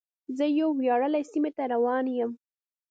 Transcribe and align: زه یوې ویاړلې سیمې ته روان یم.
زه 0.37 0.45
یوې 0.59 0.71
ویاړلې 0.79 1.21
سیمې 1.31 1.51
ته 1.57 1.63
روان 1.73 2.05
یم. 2.17 2.31